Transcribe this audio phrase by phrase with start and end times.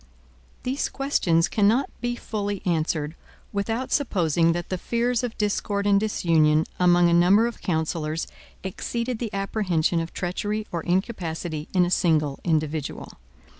[0.63, 3.13] These questions cannot be fully answered,
[3.53, 8.25] without supposing that the fears of discord and disunion among a number of counsellors
[8.63, 13.19] exceeded the apprehension of treachery or incapacity in a single individual.